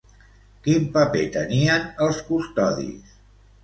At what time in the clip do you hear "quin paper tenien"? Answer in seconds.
0.67-1.87